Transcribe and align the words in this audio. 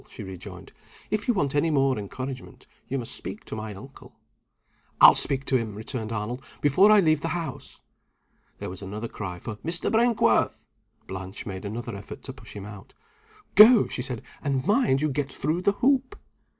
she 0.09 0.23
rejoined. 0.23 0.71
"If 1.11 1.27
you 1.27 1.35
want 1.35 1.53
any 1.53 1.69
more 1.69 1.99
encouragement, 1.99 2.65
you 2.87 2.97
must 2.97 3.13
speak 3.13 3.45
to 3.45 3.55
my 3.55 3.75
uncle." 3.75 4.15
"I'll 4.99 5.13
speak 5.13 5.45
to 5.45 5.57
him," 5.57 5.75
returned 5.75 6.11
Arnold, 6.11 6.43
"before 6.59 6.89
I 6.91 6.99
leave 7.01 7.21
the 7.21 7.27
house." 7.27 7.79
There 8.57 8.71
was 8.71 8.81
another 8.81 9.07
cry 9.07 9.37
for 9.37 9.57
"Mr. 9.57 9.91
Brinkworth." 9.91 10.65
Blanche 11.05 11.45
made 11.45 11.65
another 11.65 11.95
effort 11.95 12.23
to 12.23 12.33
push 12.33 12.53
him 12.55 12.65
out. 12.65 12.95
"Go!" 13.53 13.87
she 13.89 14.01
said. 14.01 14.23
"And 14.43 14.65
mind 14.65 15.03
you 15.03 15.09
get 15.09 15.31
through 15.31 15.61
the 15.61 15.73
hoop!" 15.73 16.15